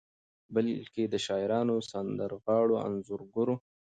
بلکې 0.53 1.03
د 1.09 1.15
شاعرانو، 1.25 1.75
سندرغاړو، 1.91 2.75
انځورګرو 2.87 3.55